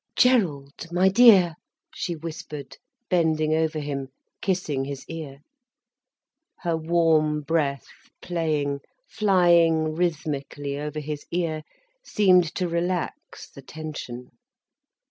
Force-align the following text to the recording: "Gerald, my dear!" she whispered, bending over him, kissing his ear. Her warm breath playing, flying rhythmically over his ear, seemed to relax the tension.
"Gerald, 0.15 0.91
my 0.91 1.09
dear!" 1.09 1.53
she 1.93 2.15
whispered, 2.15 2.77
bending 3.07 3.53
over 3.53 3.77
him, 3.77 4.07
kissing 4.41 4.85
his 4.85 5.05
ear. 5.07 5.41
Her 6.61 6.75
warm 6.75 7.41
breath 7.41 7.85
playing, 8.19 8.79
flying 9.07 9.93
rhythmically 9.93 10.79
over 10.79 10.99
his 10.99 11.27
ear, 11.29 11.61
seemed 12.03 12.45
to 12.55 12.67
relax 12.67 13.47
the 13.47 13.61
tension. 13.61 14.31